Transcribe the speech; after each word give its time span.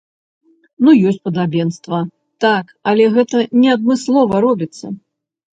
Ну 0.85 0.89
ёсць 1.09 1.19
падабенства, 1.27 1.99
так, 2.45 2.65
але 2.93 3.03
гэта 3.19 3.45
не 3.61 3.69
адмыслова 3.75 4.41
робіцца. 4.49 4.85